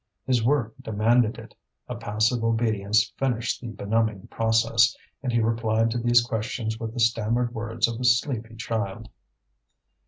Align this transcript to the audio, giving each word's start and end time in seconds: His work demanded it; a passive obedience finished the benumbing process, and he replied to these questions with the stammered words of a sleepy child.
His 0.25 0.43
work 0.43 0.73
demanded 0.81 1.37
it; 1.37 1.53
a 1.87 1.93
passive 1.93 2.43
obedience 2.43 3.13
finished 3.17 3.61
the 3.61 3.67
benumbing 3.67 4.29
process, 4.31 4.97
and 5.21 5.31
he 5.31 5.41
replied 5.41 5.91
to 5.91 5.99
these 5.99 6.23
questions 6.23 6.79
with 6.79 6.95
the 6.95 6.99
stammered 6.99 7.53
words 7.53 7.87
of 7.87 7.99
a 7.99 8.03
sleepy 8.03 8.55
child. 8.55 9.09